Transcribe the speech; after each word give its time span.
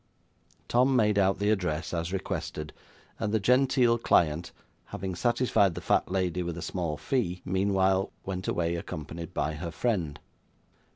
Tom 0.67 0.95
made 0.95 1.19
out 1.19 1.37
the 1.37 1.51
address, 1.51 1.93
as 1.93 2.11
requested, 2.11 2.73
and 3.19 3.31
the 3.31 3.39
genteel 3.39 3.99
client, 3.99 4.51
having 4.85 5.13
satisfied 5.13 5.75
the 5.75 5.79
fat 5.79 6.09
lady 6.11 6.41
with 6.41 6.57
a 6.57 6.61
small 6.63 6.97
fee, 6.97 7.43
meanwhile, 7.45 8.11
went 8.25 8.47
away 8.47 8.75
accompanied 8.75 9.31
by 9.31 9.53
her 9.53 9.69
friend. 9.69 10.19